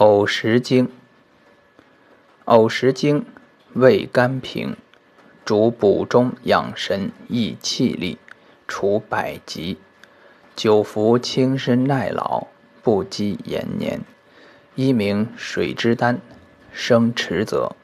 [0.00, 0.88] 藕石经，
[2.44, 3.26] 藕石经
[3.72, 4.76] 味甘平，
[5.44, 8.16] 主补中养神，益气力，
[8.68, 9.76] 除百疾。
[10.54, 12.46] 久服轻身耐老，
[12.80, 14.02] 不积延年。
[14.76, 16.20] 一名水之丹，
[16.70, 17.74] 生迟则